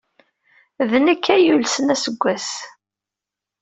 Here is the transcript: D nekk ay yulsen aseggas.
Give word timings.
D 0.89 0.91
nekk 1.05 1.25
ay 1.33 1.43
yulsen 1.45 1.93
aseggas. 1.93 2.49